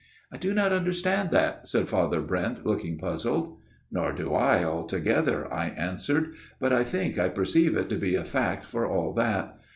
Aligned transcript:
"I 0.33 0.37
do 0.37 0.51
not 0.55 0.73
understand 0.73 1.29
that/' 1.29 1.67
said 1.67 1.87
Father 1.87 2.21
Brent, 2.21 2.65
looking 2.65 2.97
puzzled." 2.97 3.59
Nor 3.91 4.13
do 4.13 4.33
I 4.33 4.63
altogether/' 4.63 5.47
I 5.53 5.67
answered," 5.67 6.33
but 6.59 6.73
I 6.73 6.83
think 6.83 7.19
I 7.19 7.29
perceive 7.29 7.77
it 7.77 7.87
to 7.89 7.97
be 7.97 8.15
a 8.15 8.23
fact 8.25 8.65
for 8.65 8.87
all 8.87 9.13
that. 9.13 9.59